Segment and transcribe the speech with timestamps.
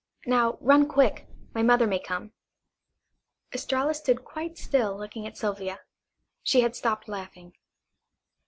[0.25, 1.27] Now, run quick.
[1.53, 2.31] My mother may come."
[3.53, 5.81] Estralla stood quite still looking at Sylvia.
[6.41, 7.53] She had stopped laughing.